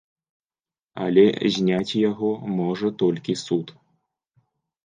Але 1.07 1.25
зняць 1.57 1.97
яго 2.11 2.31
можа 2.57 2.91
толькі 3.03 3.37
суд. 3.45 3.67